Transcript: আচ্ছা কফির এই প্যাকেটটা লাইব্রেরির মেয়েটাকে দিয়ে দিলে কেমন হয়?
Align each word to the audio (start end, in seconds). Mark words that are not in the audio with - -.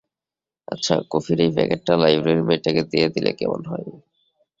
আচ্ছা 0.67 0.95
কফির 1.11 1.39
এই 1.45 1.51
প্যাকেটটা 1.55 1.93
লাইব্রেরির 1.97 2.47
মেয়েটাকে 2.47 2.81
দিয়ে 2.91 3.07
দিলে 3.15 3.31
কেমন 3.39 3.61
হয়? 3.65 3.87